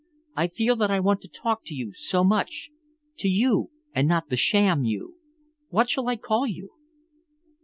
[0.35, 2.71] I feel that I want to talk to you so much,
[3.17, 5.17] to you and not the sham you.
[5.69, 6.71] What shall I call you?"